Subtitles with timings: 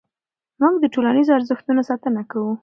[0.61, 2.51] موږ د ټولنیزو ارزښتونو ساتنه کوو.